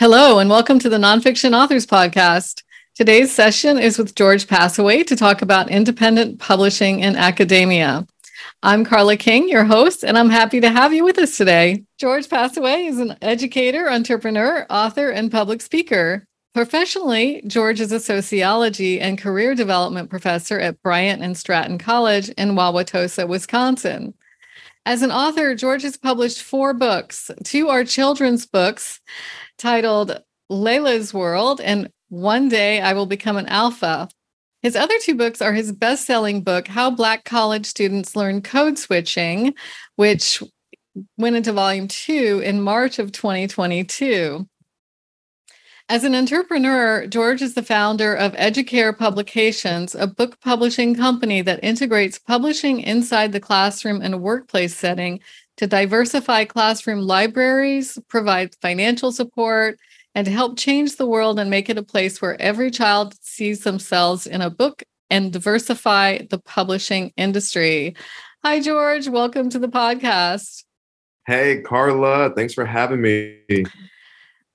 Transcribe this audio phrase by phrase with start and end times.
[0.00, 2.62] Hello, and welcome to the Nonfiction Authors Podcast.
[2.94, 8.06] Today's session is with George Paasewe to talk about independent publishing in academia.
[8.62, 11.82] I'm Carla King, your host, and I'm happy to have you with us today.
[11.98, 16.24] George Paasewe is an educator, entrepreneur, author, and public speaker.
[16.54, 22.50] Professionally, George is a sociology and career development professor at Bryant and Stratton College in
[22.50, 24.14] Wauwatosa, Wisconsin.
[24.86, 27.32] As an author, George has published four books.
[27.44, 29.00] Two are children's books
[29.58, 34.08] titled Layla's World and One Day I Will Become an Alpha.
[34.62, 38.78] His other two books are his best selling book, How Black College Students Learn Code
[38.78, 39.54] Switching,
[39.96, 40.42] which
[41.16, 44.48] went into volume two in March of 2022.
[45.90, 51.60] As an entrepreneur, George is the founder of Educare Publications, a book publishing company that
[51.62, 55.20] integrates publishing inside the classroom and workplace setting
[55.58, 59.76] to diversify classroom libraries, provide financial support,
[60.14, 63.64] and to help change the world and make it a place where every child sees
[63.64, 67.96] themselves in a book and diversify the publishing industry.
[68.44, 69.08] Hi, George.
[69.08, 70.62] Welcome to the podcast.
[71.26, 72.32] Hey, Carla.
[72.36, 73.64] Thanks for having me.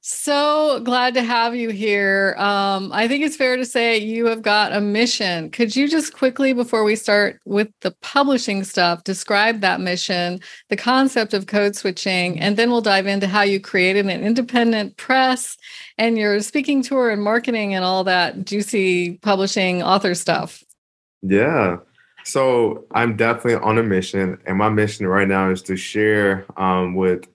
[0.05, 2.35] So glad to have you here.
[2.37, 5.49] Um, I think it's fair to say you have got a mission.
[5.49, 10.75] Could you just quickly, before we start with the publishing stuff, describe that mission, the
[10.75, 15.55] concept of code switching, and then we'll dive into how you created an independent press
[15.97, 20.65] and your speaking tour and marketing and all that juicy publishing author stuff?
[21.21, 21.77] Yeah.
[22.25, 26.93] So I'm definitely on a mission, and my mission right now is to share um,
[26.93, 27.25] with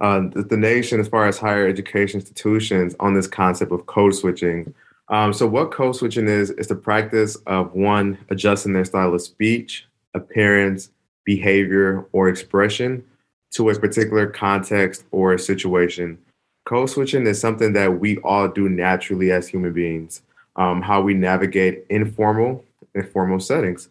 [0.00, 4.14] uh, the, the, nation as far as higher education institutions on this concept of code
[4.14, 4.72] switching.
[5.08, 9.22] Um, so, what code switching is, is the practice of one adjusting their style of
[9.22, 10.90] speech, appearance,
[11.24, 13.04] behavior, or expression
[13.52, 16.18] to a particular context or a situation.
[16.64, 20.22] Code switching is something that we all do naturally as human beings,
[20.56, 23.88] um, how we navigate informal and formal settings.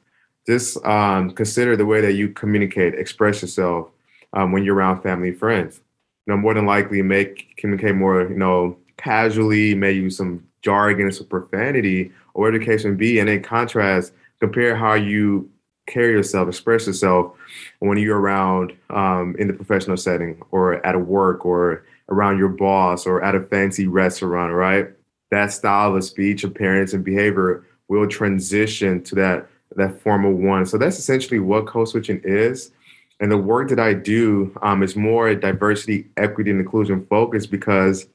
[0.47, 3.89] Just um, consider the way that you communicate, express yourself
[4.31, 5.81] um, when you're around family and friends
[6.27, 11.11] you know, more than likely make communicate more, you know, casually, may use some jargon,
[11.11, 13.19] some profanity, or may be.
[13.19, 15.49] And in contrast, compare how you
[15.87, 17.33] carry yourself, express yourself
[17.79, 22.49] when you're around um, in the professional setting or at a work or around your
[22.49, 24.89] boss or at a fancy restaurant, right?
[25.31, 30.65] That style of speech, appearance, and behavior will transition to that that formal one.
[30.65, 32.71] So that's essentially what code switching is.
[33.19, 38.07] And the work that I do um, is more diversity, equity, and inclusion focused because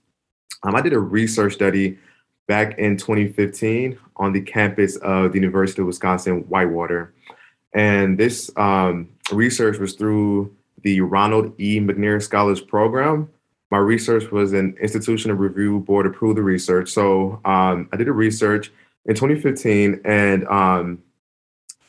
[0.62, 1.98] um, I did a research study
[2.46, 7.12] back in 2015 on the campus of the University of Wisconsin Whitewater.
[7.74, 11.80] And this um, research was through the Ronald E.
[11.80, 13.28] McNair Scholars Program.
[13.70, 16.90] My research was an institutional review board approved the research.
[16.90, 18.70] So um, I did a research
[19.06, 21.02] in 2015 and um,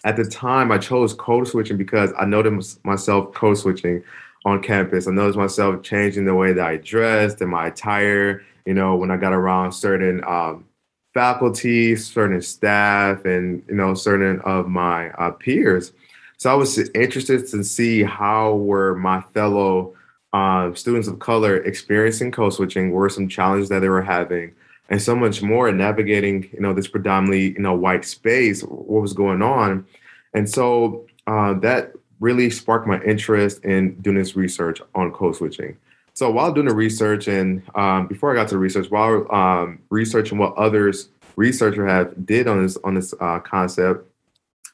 [0.03, 4.03] at the time I chose code switching because I noticed myself code switching
[4.45, 5.07] on campus.
[5.07, 9.11] I noticed myself changing the way that I dressed and my attire, you know, when
[9.11, 10.65] I got around certain um,
[11.13, 15.93] faculty, certain staff, and, you know, certain of my uh, peers.
[16.37, 19.95] So I was interested to see how were my fellow
[20.33, 24.53] uh, students of color experiencing code switching, were some challenges that they were having,
[24.89, 29.13] and so much more navigating you know this predominantly you know white space what was
[29.13, 29.85] going on.
[30.33, 35.77] And so uh, that really sparked my interest in doing this research on code switching.
[36.13, 40.37] So while doing the research and um, before i got to research while um, researching
[40.37, 44.07] what others researchers have did on this on this uh, concept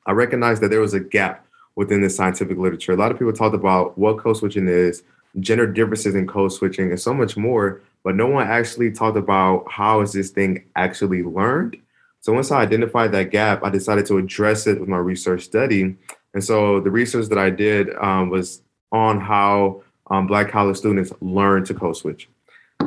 [0.05, 1.45] i recognized that there was a gap
[1.79, 2.91] within the scientific literature.
[2.91, 5.01] A lot of people talked about what code switching is
[5.39, 9.65] gender differences in code switching and so much more but no one actually talked about
[9.69, 11.77] how is this thing actually learned.
[12.21, 15.95] So once I identified that gap, I decided to address it with my research study.
[16.33, 21.13] And so the research that I did um, was on how um, Black college students
[21.21, 22.27] learn to code switch.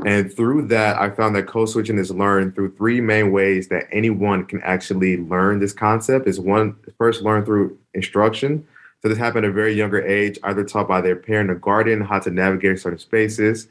[0.05, 3.87] And through that, I found that code switching is learned through three main ways that
[3.93, 6.27] anyone can actually learn this concept.
[6.27, 8.67] Is one first learn through instruction.
[9.03, 12.01] So this happened at a very younger age, either taught by their parent or guardian
[12.01, 13.69] how to navigate certain spaces.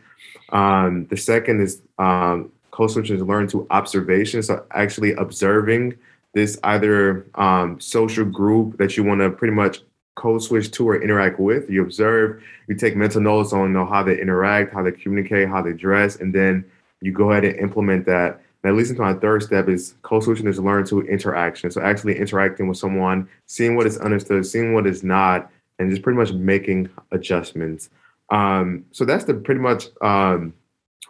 [0.51, 5.97] Um, the second is um, code switchers learn to observation, so actually observing
[6.33, 9.81] this either um, social group that you want to pretty much
[10.15, 11.69] code switch to or interact with.
[11.69, 15.61] You observe, you take mental notes on know, how they interact, how they communicate, how
[15.61, 16.65] they dress, and then
[17.01, 18.41] you go ahead and implement that.
[18.63, 21.71] Now, leads into my third step is code switching is learn to interaction.
[21.71, 25.49] So actually interacting with someone, seeing what is understood, seeing what is not,
[25.79, 27.89] and just pretty much making adjustments.
[28.31, 30.53] Um, so that's the pretty much um,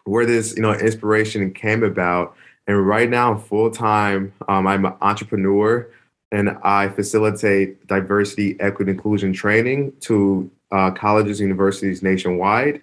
[0.04, 2.36] where this you know inspiration came about.
[2.68, 5.88] And right now, full time, um, I'm an entrepreneur
[6.32, 12.82] and I facilitate diversity, equity, inclusion training to uh, colleges, universities nationwide.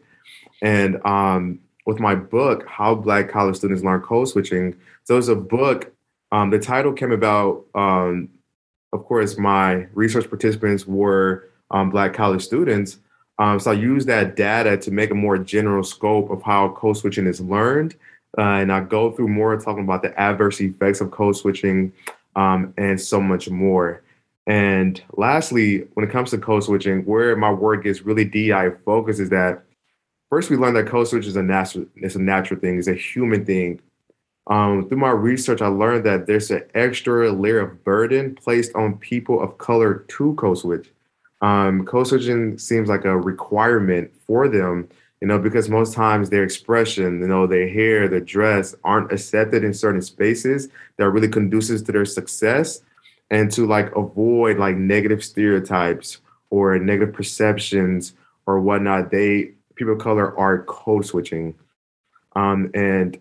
[0.60, 4.74] And um, with my book, How Black College Students Learn Code Switching,
[5.04, 5.92] so it's a book.
[6.32, 8.28] Um, the title came about, um,
[8.92, 12.98] of course, my research participants were um, Black college students.
[13.38, 16.96] Um, so I use that data to make a more general scope of how code
[16.96, 17.94] switching is learned.
[18.36, 21.92] Uh, and I go through more talking about the adverse effects of code switching
[22.36, 24.02] um, and so much more.
[24.46, 29.20] And lastly, when it comes to code switching, where my work is really DI focused
[29.20, 29.62] is that
[30.30, 32.94] first we learned that code switch is a natural, it's a natural thing, it's a
[32.94, 33.80] human thing.
[34.48, 38.96] Um, through my research, I learned that there's an extra layer of burden placed on
[38.96, 40.88] people of color to code switch.
[41.40, 44.88] Um, code switching seems like a requirement for them
[45.20, 49.64] you know, because most times their expression, you know, their hair, their dress aren't accepted
[49.64, 52.80] in certain spaces that really conduces to their success
[53.30, 56.18] and to like avoid like negative stereotypes
[56.50, 58.14] or negative perceptions
[58.46, 59.10] or whatnot.
[59.10, 61.54] They people of color are code switching.
[62.36, 63.18] Um, and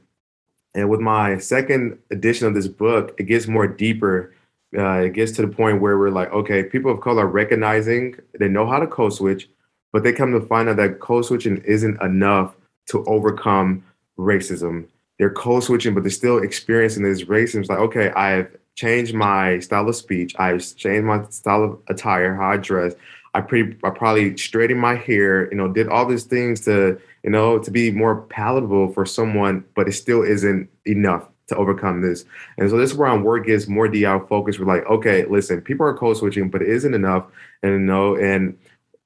[0.76, 4.34] and with my second edition of this book, it gets more deeper.
[4.78, 8.50] Uh, it gets to the point where we're like, okay, people of color recognizing they
[8.50, 9.50] know how to code switch,
[9.94, 12.54] but they come to find out that code switching isn't enough
[12.88, 13.84] to overcome
[14.18, 14.88] racism.
[15.18, 17.62] They're code switching, but they're still experiencing this racism.
[17.62, 20.36] It's like, okay, I've changed my style of speech.
[20.38, 22.94] I've changed my style of attire, how I dress.
[23.34, 25.50] I pretty, I probably straightened my hair.
[25.50, 29.64] You know, did all these things to, you know, to be more palatable for someone,
[29.76, 32.26] but it still isn't enough to overcome this.
[32.58, 34.60] And so this is where I'm work is more DI focused.
[34.60, 37.26] We're like, okay, listen, people are code switching, but it isn't enough.
[37.64, 38.58] And you know, and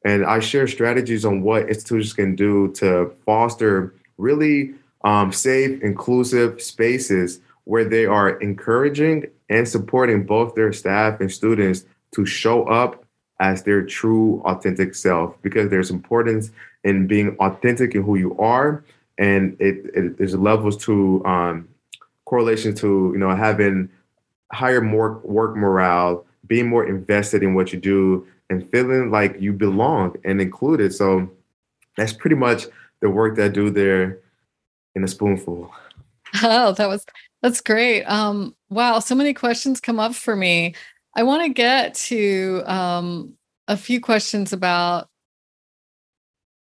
[0.03, 4.73] and I share strategies on what institutions can do to foster really
[5.03, 11.85] um, safe, inclusive spaces where they are encouraging and supporting both their staff and students
[12.15, 13.05] to show up
[13.39, 15.39] as their true, authentic self.
[15.43, 16.51] Because there's importance
[16.83, 18.83] in being authentic in who you are,
[19.19, 21.67] and it, it there's levels to um,
[22.31, 23.89] correlation to you know having
[24.53, 29.51] higher more work morale, being more invested in what you do, and feeling like you
[29.51, 30.93] belong and included.
[30.93, 31.29] So
[31.97, 32.67] that's pretty much
[33.01, 34.19] the work that I do there
[34.95, 35.73] in a spoonful.
[36.41, 37.05] Oh, that was
[37.41, 38.03] that's great.
[38.05, 40.75] Um, wow, so many questions come up for me.
[41.13, 43.33] I want to get to um,
[43.67, 45.09] a few questions about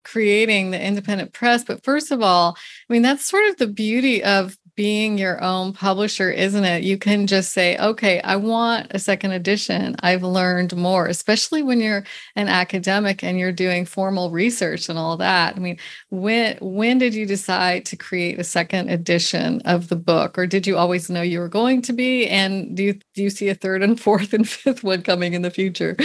[0.05, 1.65] creating the independent press.
[1.65, 2.55] But first of all,
[2.89, 6.83] I mean, that's sort of the beauty of being your own publisher, isn't it?
[6.83, 9.97] You can just say, okay, I want a second edition.
[9.99, 12.05] I've learned more, especially when you're
[12.37, 15.57] an academic and you're doing formal research and all that.
[15.57, 15.77] I mean,
[16.11, 20.37] when when did you decide to create a second edition of the book?
[20.37, 22.25] Or did you always know you were going to be?
[22.27, 25.41] And do you do you see a third and fourth and fifth one coming in
[25.41, 25.97] the future?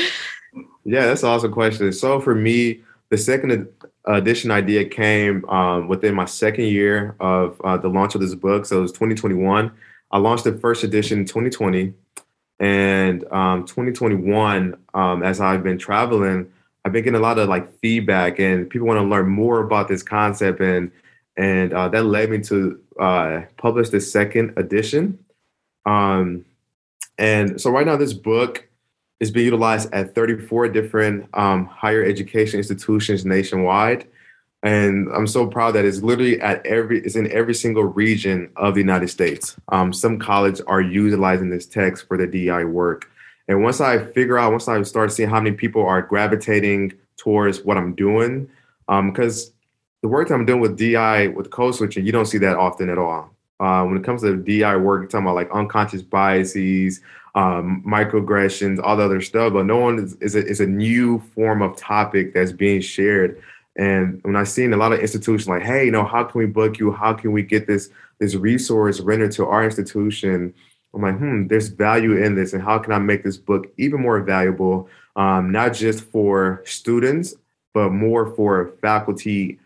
[0.85, 1.93] Yeah, that's an awesome question.
[1.93, 3.69] So for me, the second
[4.07, 8.67] edition idea came um, within my second year of uh, the launch of this book.
[8.67, 9.73] So it was 2021.
[10.11, 11.93] I launched the first edition in 2020.
[12.61, 16.51] And um, 2021, um, as I've been traveling,
[16.85, 19.89] I've been getting a lot of like feedback and people want to learn more about
[19.89, 20.61] this concept.
[20.61, 20.91] And
[21.37, 25.19] and uh, that led me to uh, publish the second edition.
[25.85, 26.45] Um,
[27.19, 28.69] and so right now, this book
[29.25, 34.07] is been utilized at 34 different um, higher education institutions nationwide.
[34.63, 38.75] And I'm so proud that it's literally at every, it's in every single region of
[38.75, 39.57] the United States.
[39.69, 43.11] Um, some colleges are utilizing this text for their DI work.
[43.49, 47.63] And once I figure out, once I start seeing how many people are gravitating towards
[47.63, 48.49] what I'm doing,
[48.87, 49.53] because um,
[50.03, 52.91] the work that I'm doing with DI, with code switching, you don't see that often
[52.91, 53.34] at all.
[53.61, 57.01] Uh, when it comes to DI work, you're talking about like unconscious biases,
[57.35, 59.53] um, microaggressions, all the other stuff.
[59.53, 63.43] But no one is, is, a, is a new form of topic that's being shared.
[63.77, 66.47] And when I seen a lot of institutions like, hey, you know, how can we
[66.47, 66.93] book you?
[66.93, 70.55] How can we get this this resource rendered to our institution?
[70.95, 74.01] I'm like, hmm, there's value in this, and how can I make this book even
[74.01, 77.35] more valuable, um, not just for students,
[77.73, 79.59] but more for faculty,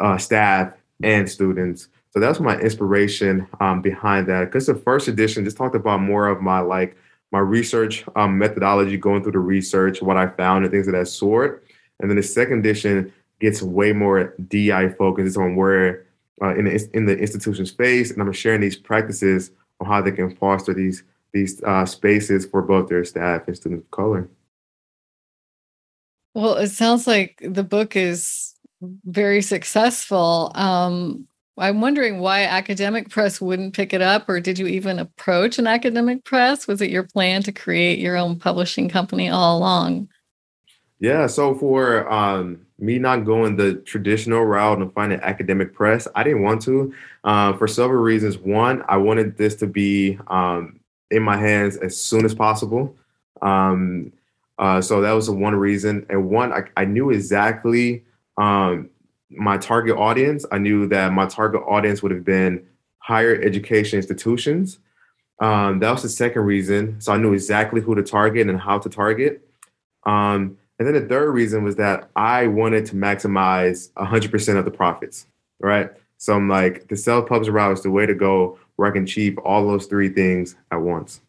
[0.00, 1.88] uh, staff, and students.
[2.12, 4.46] So that's my inspiration um, behind that.
[4.46, 6.96] Because the first edition just talked about more of my like
[7.32, 11.06] my research um, methodology, going through the research, what I found, and things of that
[11.06, 11.64] sort.
[12.00, 16.06] And then the second edition gets way more DI focused It's on where
[16.42, 20.12] uh, in the in the institution space, and I'm sharing these practices on how they
[20.12, 24.28] can foster these these uh, spaces for both their staff and students of color.
[26.34, 30.52] Well, it sounds like the book is very successful.
[30.54, 31.26] Um,
[31.60, 35.66] I'm wondering why academic press wouldn't pick it up, or did you even approach an
[35.66, 36.66] academic press?
[36.66, 40.08] Was it your plan to create your own publishing company all along?
[41.00, 46.22] Yeah, so for um, me not going the traditional route and finding academic press, I
[46.22, 48.38] didn't want to uh, for several reasons.
[48.38, 52.96] One, I wanted this to be um, in my hands as soon as possible.
[53.42, 54.12] Um,
[54.58, 56.04] uh, so that was the one reason.
[56.10, 58.04] And one, I, I knew exactly
[58.36, 58.90] um,
[59.30, 60.44] my target audience.
[60.50, 62.66] I knew that my target audience would have been
[62.98, 64.78] higher education institutions.
[65.40, 67.00] Um, that was the second reason.
[67.00, 69.48] So I knew exactly who to target and how to target.
[70.04, 74.70] Um, and then the third reason was that I wanted to maximize 100% of the
[74.70, 75.26] profits,
[75.60, 75.90] right?
[76.16, 79.04] So I'm like, the self pubs route is the way to go where I can
[79.04, 81.20] achieve all those three things at once.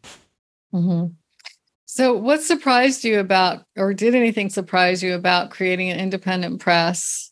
[0.74, 1.14] Mm-hmm.
[1.86, 7.31] So, what surprised you about, or did anything surprise you about creating an independent press?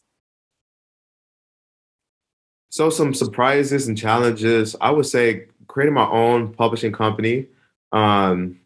[2.70, 4.76] So, some surprises and challenges.
[4.80, 7.48] I would say creating my own publishing company.
[7.92, 8.60] Um,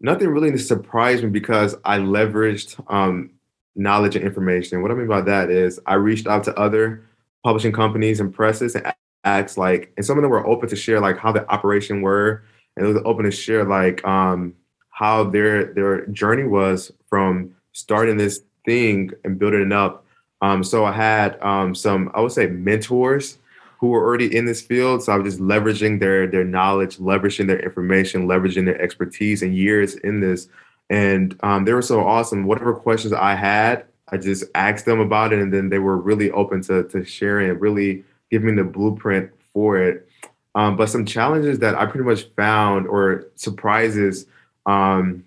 [0.00, 3.30] nothing really surprised me because I leveraged um,
[3.74, 4.82] knowledge and information.
[4.82, 7.02] What I mean by that is I reached out to other
[7.42, 8.92] publishing companies and presses and
[9.24, 12.44] asked like, and some of them were open to share like how the operation were,
[12.76, 14.54] and it was open to share like um,
[14.90, 20.04] how their their journey was from starting this thing and building it up.
[20.42, 23.38] Um, so I had um, some, I would say, mentors
[23.78, 25.02] who were already in this field.
[25.02, 29.54] So I was just leveraging their their knowledge, leveraging their information, leveraging their expertise and
[29.54, 30.48] years in this.
[30.88, 32.44] And um, they were so awesome.
[32.44, 36.30] Whatever questions I had, I just asked them about it, and then they were really
[36.32, 40.08] open to to sharing really giving the blueprint for it.
[40.54, 44.26] Um, but some challenges that I pretty much found or surprises
[44.66, 45.24] um,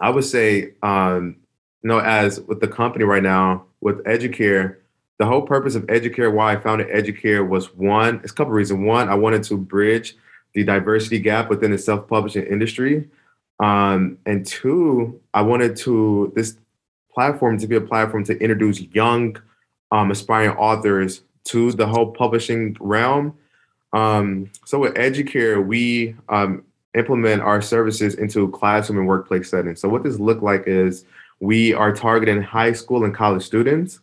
[0.00, 1.36] I would say, um,
[1.82, 4.76] you know, as with the company right now with Educare,
[5.18, 8.84] the whole purpose of Educare, why I founded Educare was one, it's a couple reasons.
[8.84, 10.16] One, I wanted to bridge
[10.54, 13.08] the diversity gap within the self-publishing industry.
[13.60, 16.56] Um, and two, I wanted to this
[17.12, 19.36] platform to be a platform to introduce young
[19.92, 23.36] um, aspiring authors to the whole publishing realm.
[23.92, 26.64] Um, so with Educare, we um,
[26.94, 29.80] implement our services into classroom and workplace settings.
[29.80, 31.04] So what this look like is
[31.44, 34.00] we are targeting high school and college students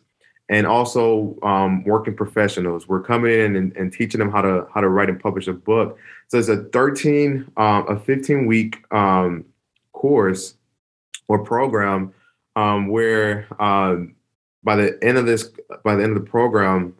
[0.48, 2.86] and also um, working professionals.
[2.86, 5.52] We're coming in and, and, teaching them how to how to write and publish a
[5.52, 5.98] book.
[6.28, 9.44] So it's a 13, um, a 15 week um,
[9.92, 10.54] course
[11.26, 12.14] or program
[12.54, 14.14] um, where um,
[14.62, 15.50] by the end of this,
[15.82, 16.94] by the end of the program,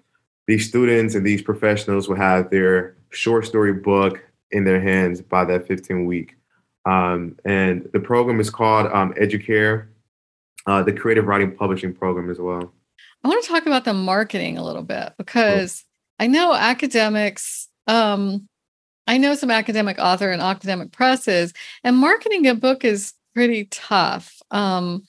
[0.48, 4.20] these students and these professionals will have their short story book
[4.50, 6.34] in their hands by that 15 week.
[6.84, 9.86] Um, and the program is called Educare,
[10.66, 12.72] uh, the creative writing publishing program as well.
[13.24, 15.84] I want to talk about the marketing a little bit because
[16.18, 16.24] cool.
[16.24, 18.48] I know academics, um,
[19.06, 21.52] I know some academic author and academic presses,
[21.84, 24.40] and marketing a book is pretty tough.
[24.50, 25.06] Um,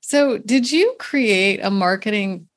[0.00, 2.48] so, did you create a marketing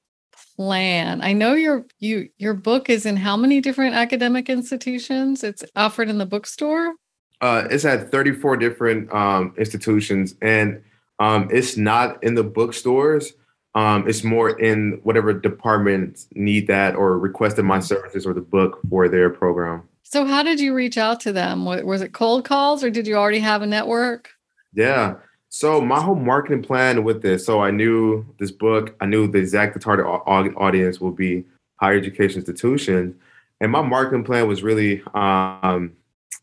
[0.55, 1.21] plan?
[1.21, 5.43] I know your you your book is in how many different academic institutions?
[5.43, 6.93] It's offered in the bookstore.
[7.41, 10.81] Uh, it's at 34 different um, institutions, and
[11.21, 13.33] um, it's not in the bookstores.
[13.75, 18.79] Um, it's more in whatever departments need that or requested my services or the book
[18.89, 19.87] for their program.
[20.01, 21.63] So, how did you reach out to them?
[21.63, 24.31] Was it cold calls, or did you already have a network?
[24.73, 25.15] Yeah.
[25.49, 29.39] So my whole marketing plan with this, so I knew this book, I knew the
[29.39, 31.43] exact target audience will be
[31.75, 33.15] higher education institutions,
[33.59, 35.93] and my marketing plan was really um,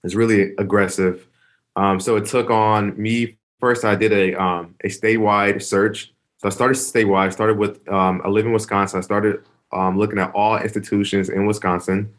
[0.05, 1.27] is really aggressive.
[1.75, 3.85] Um, so it took on me first.
[3.85, 6.13] I did a um, a statewide search.
[6.39, 7.33] So I started statewide.
[7.33, 8.99] Started with um, I live in Wisconsin.
[8.99, 12.13] I started um, looking at all institutions in Wisconsin,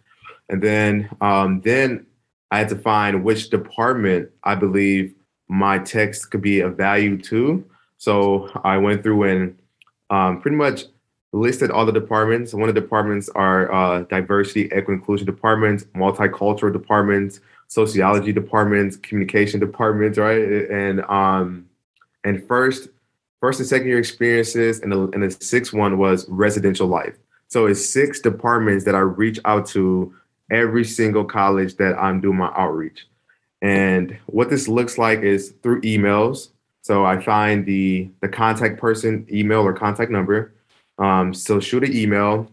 [0.50, 2.06] and then um, then
[2.52, 5.14] I had to find which department I believe
[5.48, 7.66] my text could be of value to.
[7.98, 9.58] So I went through and
[10.10, 10.86] um, pretty much
[11.32, 12.54] listed all the departments.
[12.54, 19.60] One of the departments are uh, diversity, equity, inclusion departments, multicultural departments, sociology departments, communication
[19.60, 20.42] departments, right?
[20.70, 21.70] And um,
[22.26, 22.90] and first,
[23.40, 27.16] first and second year experiences, and the, and the sixth one was residential life.
[27.48, 30.14] So it's six departments that I reach out to
[30.52, 33.08] every single college that I'm doing my outreach.
[33.62, 36.50] And what this looks like is through emails.
[36.82, 40.54] So I find the the contact person email or contact number.
[40.98, 42.52] Um, so shoot an email,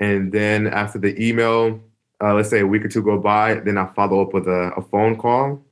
[0.00, 1.80] and then after the email,
[2.24, 4.72] uh, let's say a week or two go by, then I follow up with a,
[4.76, 5.62] a phone call.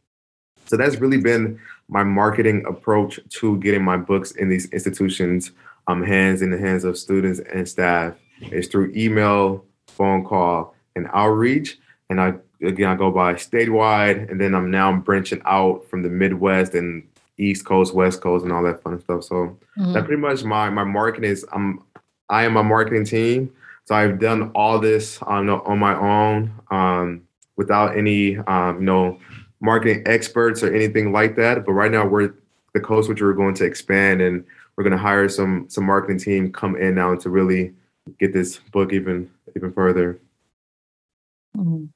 [0.67, 5.53] So that's really been my marketing approach to getting my books in these institutions'
[5.87, 8.15] um, hands in the hands of students and staff
[8.51, 11.79] is through email, phone call, and outreach.
[12.11, 16.03] And I again I go by statewide, and then I'm now I'm branching out from
[16.03, 17.03] the Midwest and
[17.39, 19.25] East Coast, West Coast, and all that fun stuff.
[19.25, 19.93] So mm-hmm.
[19.95, 21.83] that pretty much my my marketing is I'm
[22.29, 23.53] I am a marketing team.
[23.85, 27.23] So I've done all this on on my own um,
[27.57, 29.19] without any um, you know
[29.61, 31.65] marketing experts or anything like that.
[31.65, 32.35] But right now we're
[32.75, 34.45] the coast which we're going to expand and
[34.77, 37.73] we're going to hire some some marketing team come in now to really
[38.19, 40.21] get this book even even further.
[41.57, 41.87] Mm-hmm.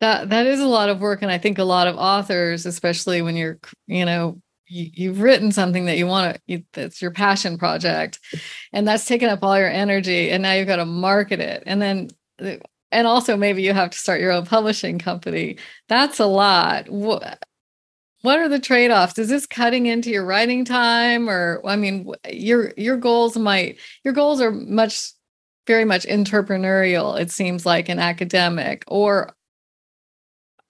[0.00, 3.22] That that is a lot of work, and I think a lot of authors, especially
[3.22, 4.40] when you're you know
[4.74, 8.18] you, have written something that you want to that's your passion project
[8.72, 11.62] and that's taken up all your energy and now you've got to market it.
[11.66, 12.08] And then
[12.42, 12.56] uh,
[12.90, 15.56] and also maybe you have to start your own publishing company.
[15.88, 16.88] That's a lot.
[16.88, 17.44] What,
[18.22, 19.18] what are the trade-offs?
[19.18, 24.14] Is this cutting into your writing time or i mean your your goals might your
[24.14, 25.12] goals are much
[25.66, 29.34] very much entrepreneurial it seems like an academic or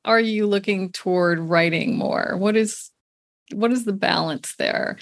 [0.05, 2.37] are you looking toward writing more?
[2.37, 2.91] What is
[3.53, 4.99] what is the balance there?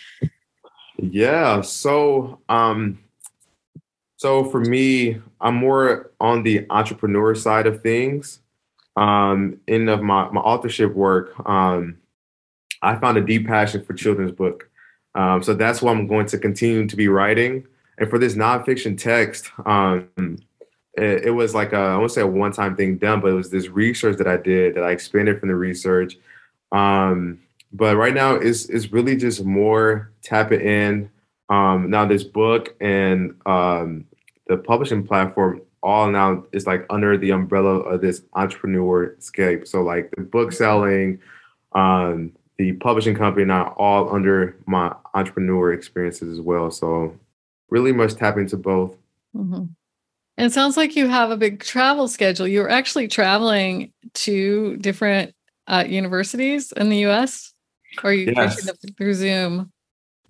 [0.98, 1.60] Yeah.
[1.62, 2.98] So, um,
[4.16, 8.40] so for me, I'm more on the entrepreneur side of things.
[8.94, 11.96] Um, in of my, my authorship work, um,
[12.82, 14.68] I found a deep passion for children's book.
[15.14, 17.66] Um, so that's why I'm going to continue to be writing.
[17.98, 20.08] And for this nonfiction text, um,
[20.94, 23.50] it, it, was like a, I won't say a one-time thing done, but it was
[23.50, 26.16] this research that I did that I expanded from the research.
[26.70, 27.40] Um,
[27.72, 31.10] but right now it's is really just more tap it in.
[31.48, 34.04] Um, now this book and um,
[34.46, 39.66] the publishing platform all now is like under the umbrella of this entrepreneur scape.
[39.66, 41.18] So like the book selling,
[41.72, 46.70] um, the publishing company now all under my entrepreneur experiences as well.
[46.70, 47.18] So
[47.68, 48.94] really much tap into both.
[49.34, 49.64] Mm-hmm.
[50.38, 52.46] And it sounds like you have a big travel schedule.
[52.46, 55.34] You're actually traveling to different
[55.66, 57.51] uh, universities in the U.S.
[58.02, 58.70] Or you yes.
[58.96, 59.72] through Zoom?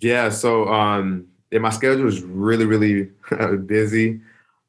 [0.01, 0.29] Yeah.
[0.31, 3.11] So um, yeah, my schedule is really, really
[3.67, 4.21] busy.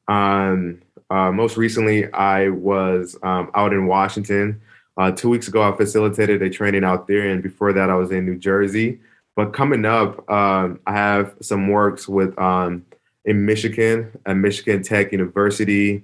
[0.08, 4.62] Um, uh, most recently, I was um, out in Washington.
[4.98, 8.12] Uh, two weeks ago, I facilitated a training out there, and before that, I was
[8.12, 9.00] in New Jersey.
[9.36, 12.86] But coming up, um, I have some works with um,
[13.26, 16.04] in Michigan at Michigan Tech University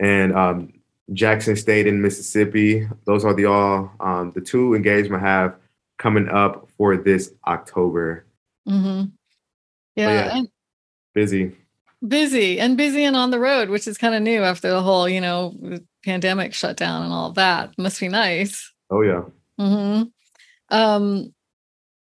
[0.00, 0.72] and um,
[1.12, 2.88] Jackson State in Mississippi.
[3.04, 5.56] Those are the all um, the two engagements I have
[5.98, 8.26] coming up for this October.
[8.68, 9.10] Mm-hmm.
[9.96, 10.42] Yeah, yeah
[11.14, 11.56] busy,
[12.06, 15.08] busy, and busy, and on the road, which is kind of new after the whole,
[15.08, 15.54] you know,
[16.04, 17.76] pandemic shutdown and all that.
[17.78, 18.72] Must be nice.
[18.90, 19.22] Oh yeah.
[19.58, 20.02] Mm-hmm.
[20.76, 21.34] Um,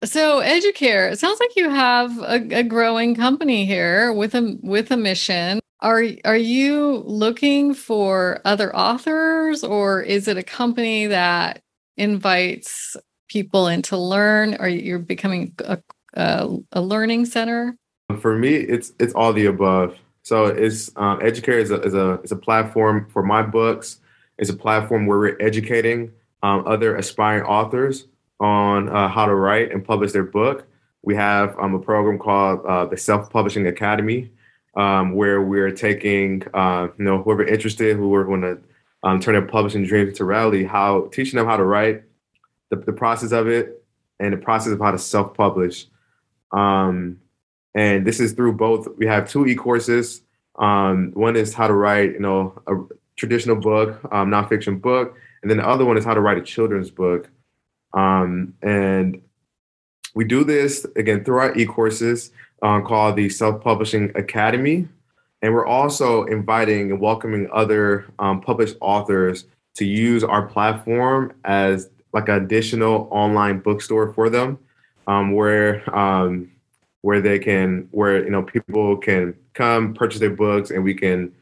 [0.04, 4.90] so Educare, it sounds like you have a, a, growing company here with a with
[4.90, 5.60] a mission.
[5.80, 11.62] Are are you looking for other authors, or is it a company that
[11.96, 12.96] invites
[13.30, 14.56] people and to learn?
[14.60, 15.78] or you're becoming a,
[16.14, 17.76] a, a learning center?
[18.20, 19.96] For me, it's it's all the above.
[20.22, 24.00] So it's um, Educare is a, is a is a platform for my books.
[24.36, 26.12] It's a platform where we're educating
[26.42, 28.06] um, other aspiring authors
[28.40, 30.66] on uh, how to write and publish their book.
[31.02, 34.30] We have um, a program called uh, the Self Publishing Academy,
[34.76, 38.58] um, where we're taking uh, you know whoever interested, who are going to
[39.02, 42.02] um, turn their publishing dreams into reality, how teaching them how to write,
[42.70, 43.84] the, the process of it
[44.18, 45.86] and the process of how to self-publish.
[46.52, 47.20] Um,
[47.74, 48.88] and this is through both.
[48.96, 50.22] We have two e-courses.
[50.58, 52.74] Um, one is how to write, you know, a
[53.16, 56.42] traditional book, um, nonfiction book, and then the other one is how to write a
[56.42, 57.30] children's book.
[57.92, 59.20] Um, and
[60.14, 64.88] we do this again through our e-courses uh, called the Self Publishing Academy,
[65.42, 71.88] and we're also inviting and welcoming other um, published authors to use our platform as
[72.12, 74.58] like an additional online bookstore for them,
[75.06, 76.50] um, where um,
[77.02, 81.32] where they can where you know people can come purchase their books and we can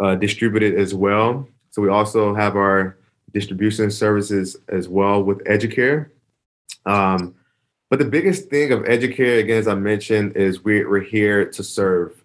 [0.00, 1.46] uh, distribute it as well.
[1.70, 2.98] So we also have our
[3.32, 6.10] distribution services as well with Educare.
[6.86, 7.34] Um,
[7.88, 11.62] but the biggest thing of Educare, again, as I mentioned, is we're, we're here to
[11.62, 12.21] serve.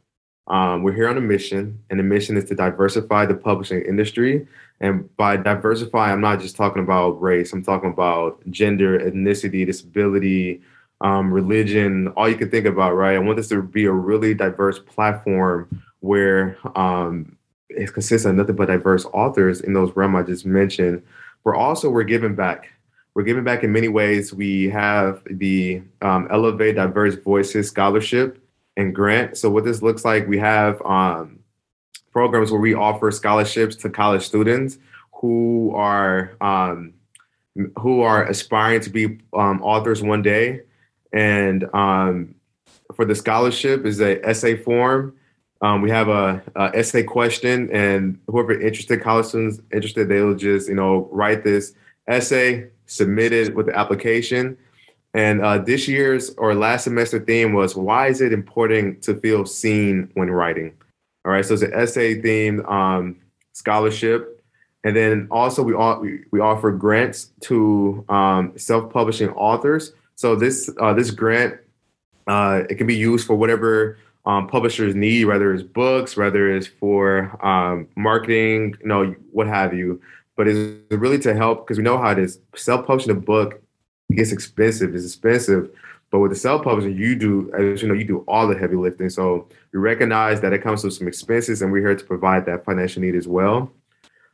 [0.48, 4.48] Um, we're here on a mission, and the mission is to diversify the publishing industry.
[4.80, 10.62] And by diversify, I'm not just talking about race, I'm talking about gender, ethnicity, disability,
[11.02, 13.16] um, religion, all you can think about, right?
[13.16, 17.38] I want this to be a really diverse platform where um,
[17.70, 21.04] it consists of nothing but diverse authors in those realms I just mentioned.
[21.44, 22.70] We're also, we're giving back.
[23.14, 24.34] We're giving back in many ways.
[24.34, 28.40] We have the um, Elevate Diverse Voices Scholarship,
[28.78, 29.38] and grant.
[29.38, 31.40] So what this looks like, we have um,
[32.12, 34.78] programs where we offer scholarships to college students
[35.12, 36.94] who are um,
[37.80, 40.62] who are aspiring to be um, authors one day.
[41.12, 42.36] And um,
[42.96, 45.16] for the scholarship is a essay form.
[45.62, 50.70] Um, we have a, a, essay question, and whoever interested, college students interested, they'll just
[50.70, 51.74] you know write this
[52.08, 54.56] essay, submit it with the application.
[55.18, 59.46] And uh, this year's or last semester theme was why is it important to feel
[59.46, 60.74] seen when writing?
[61.26, 63.18] All right, so it's an essay themed um,
[63.54, 64.38] scholarship
[64.88, 69.92] and then also we, we, we offer grants to um, self-publishing authors.
[70.16, 71.56] So this uh, this grant
[72.28, 76.68] uh, it can be used for whatever um, publishers need, whether it's books, whether it's
[76.68, 80.02] for um, marketing, you know, what have you.
[80.38, 82.40] But it's really to help because we know how it is.
[82.56, 83.62] Self-publishing a book
[84.16, 84.96] gets expensive.
[84.96, 85.70] It's expensive.
[86.10, 89.10] But with the self-publishing, you do, as you know, you do all the heavy lifting.
[89.10, 92.64] So we recognize that it comes with some expenses, and we're here to provide that
[92.64, 93.72] financial need as well.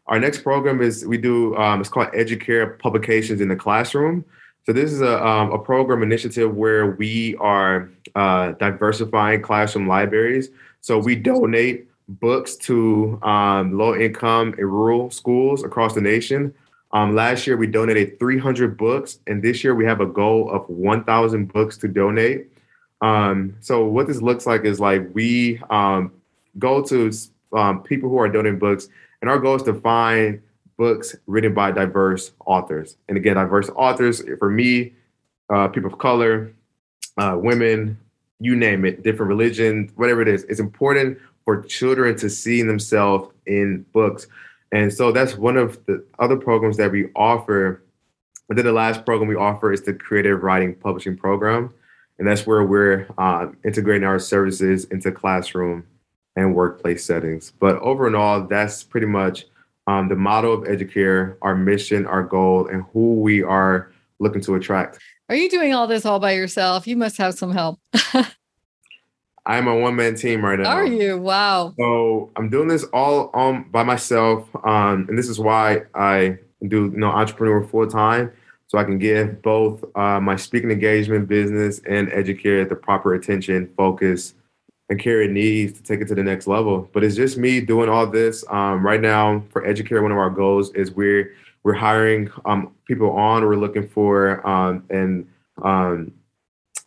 [0.05, 4.23] Our next program is we do um, it's called Educare Publications in the Classroom.
[4.65, 10.49] So this is a, um, a program initiative where we are uh, diversifying classroom libraries.
[10.81, 16.53] So we donate books to um, low income and rural schools across the nation.
[16.93, 20.69] Um, last year we donated 300 books, and this year we have a goal of
[20.69, 22.47] 1,000 books to donate.
[23.01, 26.13] Um, so what this looks like is like we um,
[26.57, 27.11] go to
[27.83, 28.87] people who are donating books
[29.23, 30.41] and our goal is to find
[30.77, 32.97] books written by diverse authors.
[33.07, 34.91] And again, diverse authors for me,
[35.49, 36.51] uh, people of color,
[37.17, 37.97] uh, women,
[38.41, 40.43] you name it, different religions, whatever it is.
[40.43, 44.27] It's important for children to see themselves in books.
[44.73, 47.83] And so that's one of the other programs that we offer.
[48.49, 51.71] And then the last program we offer is the Creative Writing Publishing Program.
[52.17, 55.85] And that's where we're uh, integrating our services into classroom
[56.35, 57.53] and workplace settings.
[57.59, 59.45] But overall, that's pretty much
[59.85, 64.55] um, the model of Educare, our mission, our goal, and who we are looking to
[64.55, 64.97] attract.
[65.29, 66.87] Are you doing all this all by yourself?
[66.87, 67.79] You must have some help.
[69.45, 70.69] I'm a one man team right now.
[70.69, 71.17] Are you?
[71.17, 71.73] Wow.
[71.77, 74.47] So I'm doing this all um, by myself.
[74.63, 78.31] Um, and this is why I do you know entrepreneur full time.
[78.67, 83.71] So I can give both uh, my speaking engagement business and Educare the proper attention,
[83.77, 84.33] focus,
[84.89, 86.89] and Carrie needs to take it to the next level.
[86.91, 90.01] But it's just me doing all this um, right now for Educare.
[90.01, 93.43] One of our goals is we're we're hiring um, people on.
[93.45, 95.27] We're looking for um, an
[95.61, 96.13] um,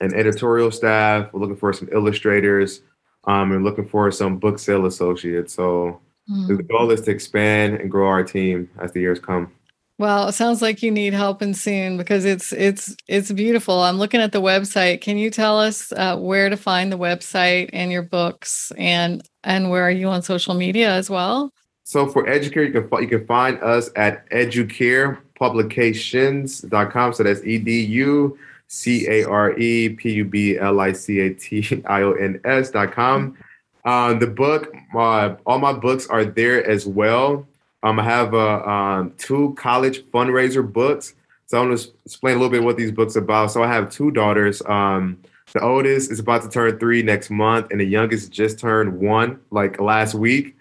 [0.00, 1.32] an editorial staff.
[1.32, 2.80] We're looking for some illustrators.
[3.28, 5.52] Um, and looking for some book sale associates.
[5.52, 6.56] So mm.
[6.56, 9.50] the goal is to expand and grow our team as the years come.
[9.98, 13.80] Well, it sounds like you need help and soon because it's it's it's beautiful.
[13.80, 15.00] I'm looking at the website.
[15.00, 19.70] Can you tell us uh, where to find the website and your books and and
[19.70, 21.50] where are you on social media as well?
[21.84, 27.14] So for Educare, you can you can find us at educarepublications.com.
[27.14, 31.20] So that's E D U C A R E P U B L I C
[31.20, 33.36] A T I O N S.com.
[33.84, 37.46] Um, the book, uh, all my books are there as well.
[37.82, 41.14] Um, I have uh, um, two college fundraiser books.
[41.46, 43.52] So I'm going to explain a little bit what these books are about.
[43.52, 44.60] So I have two daughters.
[44.66, 45.18] Um,
[45.52, 49.38] the oldest is about to turn three next month, and the youngest just turned one
[49.50, 50.56] like last week.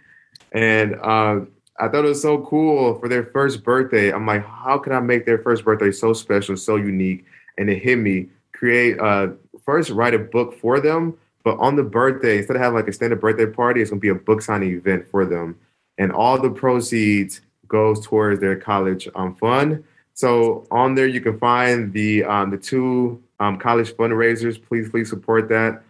[0.52, 1.42] And uh,
[1.80, 4.14] I thought it was so cool for their first birthday.
[4.14, 7.26] I'm like, how can I make their first birthday so special, so unique?
[7.58, 8.28] And it hit me.
[8.54, 9.30] Create uh,
[9.64, 12.94] first write a book for them, but on the birthday, instead of having like a
[12.94, 15.58] standard birthday party, it's gonna be a book signing event for them
[15.98, 19.84] and all the proceeds goes towards their college um, fund.
[20.14, 24.62] So on there, you can find the um, the two um, college fundraisers.
[24.62, 25.82] Please, please support that.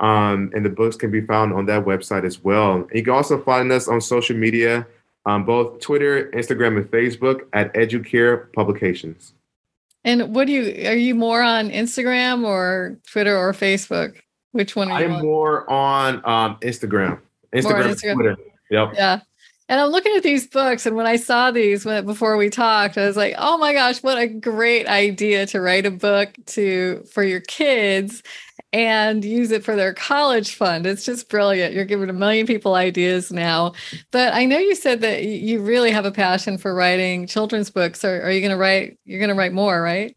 [0.00, 2.76] Um, and the books can be found on that website as well.
[2.76, 4.86] And you can also find us on social media,
[5.24, 9.34] um, both Twitter, Instagram, and Facebook at Educare Publications.
[10.04, 14.16] And what do you are you more on Instagram or Twitter or Facebook?
[14.52, 15.06] Which one are you?
[15.06, 15.22] I'm on?
[15.22, 17.20] more on um, Instagram.
[17.54, 18.14] Instagram, on Instagram.
[18.14, 18.36] Twitter.
[18.70, 18.92] Yep.
[18.94, 19.20] Yeah.
[19.68, 22.98] And I'm looking at these books, and when I saw these when, before we talked,
[22.98, 27.02] I was like, "Oh my gosh, what a great idea to write a book to
[27.10, 28.22] for your kids
[28.74, 31.72] and use it for their college fund." It's just brilliant.
[31.72, 33.72] You're giving a million people ideas now.
[34.10, 38.04] But I know you said that you really have a passion for writing children's books.
[38.04, 38.98] Or are you going to write?
[39.06, 40.14] You're going to write more, right?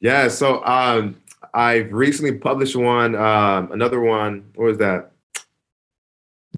[0.00, 0.26] Yeah.
[0.26, 1.16] So um,
[1.54, 3.14] I've recently published one.
[3.14, 4.50] Um, another one.
[4.56, 5.12] What was that?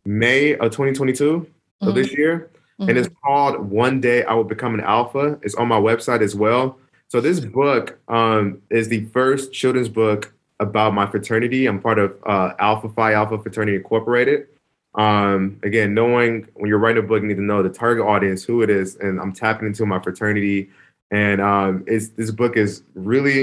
[0.06, 1.46] May of 2022
[1.80, 1.88] mm-hmm.
[1.88, 2.50] of this year.
[2.80, 2.88] Mm-hmm.
[2.88, 5.38] And it's called One Day I Will Become an Alpha.
[5.42, 6.78] It's on my website as well.
[7.08, 11.66] So this book um, is the first children's book about my fraternity.
[11.66, 14.48] I'm part of uh, Alpha Phi Alpha Fraternity Incorporated.
[14.94, 18.44] Um, again, knowing when you're writing a book, you need to know the target audience,
[18.44, 20.70] who it is, and I'm tapping into my fraternity.
[21.10, 23.42] And um, it's, this book is really,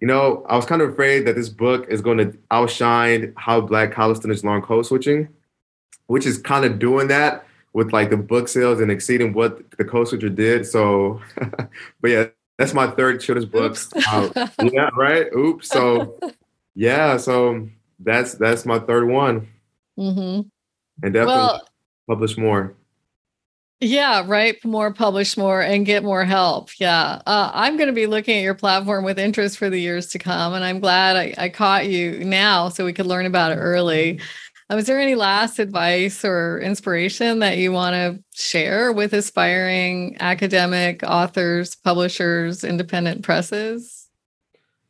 [0.00, 3.60] you know, I was kind of afraid that this book is going to outshine how
[3.60, 5.28] Black college students learn code switching,
[6.06, 9.84] which is kind of doing that with like the book sales and exceeding what the
[9.84, 10.66] co-switcher did.
[10.66, 11.20] So,
[12.00, 12.26] but yeah,
[12.58, 13.76] that's my third children's book.
[14.08, 15.26] Uh, yeah, right.
[15.34, 15.68] Oops.
[15.68, 16.18] So,
[16.74, 17.68] yeah, so
[18.00, 19.48] that's that's my third one.
[19.98, 20.48] Mm-hmm.
[21.02, 21.68] And definitely well,
[22.08, 22.74] publish more.
[23.82, 26.68] Yeah, write more, publish more, and get more help.
[26.78, 27.22] Yeah.
[27.26, 30.18] Uh, I'm going to be looking at your platform with interest for the years to
[30.18, 30.52] come.
[30.52, 34.20] And I'm glad I, I caught you now so we could learn about it early.
[34.70, 40.16] Um, is there any last advice or inspiration that you want to share with aspiring
[40.20, 44.08] academic authors, publishers, independent presses?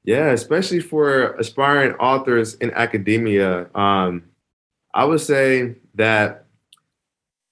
[0.04, 3.74] Yeah, especially for aspiring authors in academia.
[3.74, 4.24] Um,
[4.92, 6.44] I would say that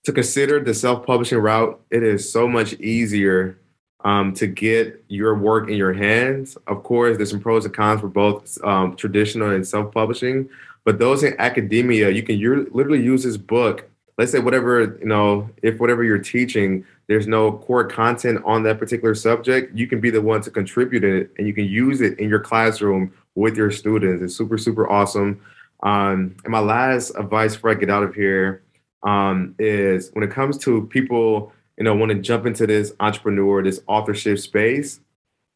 [0.05, 3.59] to consider the self-publishing route, it is so much easier
[4.05, 6.59] um, to get your work in your hands.
[6.67, 10.51] Of course, there's some pros and cons for both um, traditional and self-publishing.
[10.89, 12.41] But those in academia, you can
[12.73, 13.91] literally use this book.
[14.17, 18.79] Let's say whatever you know, if whatever you're teaching, there's no core content on that
[18.79, 22.19] particular subject, you can be the one to contribute it, and you can use it
[22.19, 24.23] in your classroom with your students.
[24.23, 25.43] It's super super awesome.
[25.83, 28.63] Um, and my last advice before I get out of here
[29.03, 33.63] um, is when it comes to people, you know, want to jump into this entrepreneur,
[33.63, 35.01] this authorship space,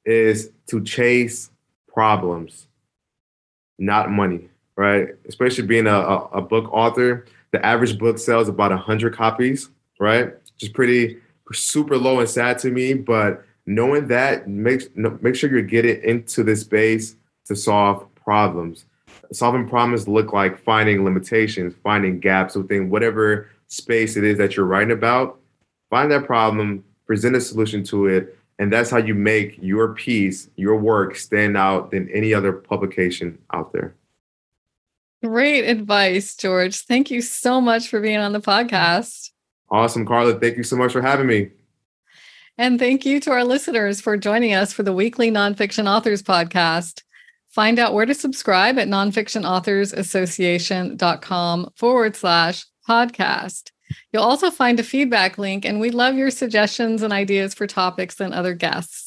[0.05, 1.51] is to chase
[1.89, 2.67] problems,
[3.79, 4.51] not money,
[4.83, 5.09] right?
[5.29, 10.27] Especially being a, a, a book author, the average book sells about 100 copies, right?
[10.27, 11.19] Which is pretty
[11.53, 16.43] super low and sad to me, but knowing that makes make sure you're getting into
[16.43, 17.15] this space
[17.45, 18.87] to solve problems
[19.33, 24.67] solving problems look like finding limitations, finding gaps within whatever space it is that you're
[24.67, 25.39] writing about.
[25.91, 30.49] Find that problem, present a solution to it, and that's how you make your piece,
[30.57, 33.95] your work stand out than any other publication out there.
[35.23, 36.79] Great advice, George.
[36.79, 39.31] Thank you so much for being on the podcast.
[39.71, 40.39] Awesome, Carla.
[40.39, 41.51] Thank you so much for having me.
[42.59, 47.03] And thank you to our listeners for joining us for the weekly Nonfiction Authors Podcast.
[47.49, 53.71] Find out where to subscribe at nonfictionauthorsassociation.com forward slash podcast.
[54.13, 58.21] You'll also find a feedback link, and we love your suggestions and ideas for topics
[58.21, 59.02] and other guests.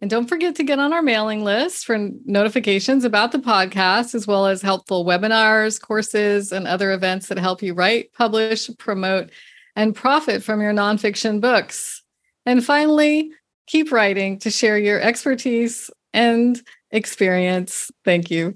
[0.00, 4.26] And don't forget to get on our mailing list for notifications about the podcast, as
[4.26, 9.30] well as helpful webinars, courses, and other events that help you write, publish, promote,
[9.76, 12.02] and profit from your nonfiction books.
[12.46, 13.30] And finally,
[13.66, 17.90] keep writing to share your expertise and experience.
[18.04, 18.54] Thank you.